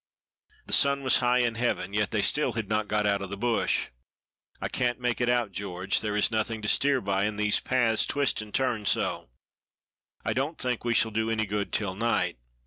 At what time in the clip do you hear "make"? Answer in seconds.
4.99-5.21